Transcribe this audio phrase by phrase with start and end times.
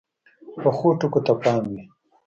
[0.61, 1.81] پخو ټکو ته پام وي